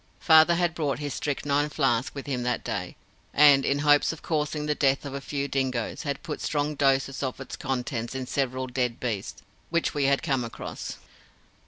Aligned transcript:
Father 0.19 0.55
had 0.55 0.73
brought 0.73 0.97
his 0.97 1.13
strychnine 1.13 1.69
flask 1.69 2.15
with 2.15 2.25
him 2.25 2.41
that 2.41 2.63
day, 2.63 2.95
and 3.35 3.63
in 3.63 3.77
hopes 3.85 4.11
of 4.11 4.23
causing 4.23 4.65
the 4.65 4.73
death 4.73 5.05
of 5.05 5.13
a 5.13 5.21
few 5.21 5.47
dingoes, 5.47 6.01
had 6.01 6.23
put 6.23 6.41
strong 6.41 6.73
doses 6.73 7.21
of 7.21 7.39
its 7.39 7.55
contents 7.55 8.15
in 8.15 8.25
several 8.25 8.65
dead 8.65 8.99
beasts 8.99 9.43
which 9.69 9.93
we 9.93 10.05
had 10.05 10.23
come 10.23 10.43
across. 10.43 10.95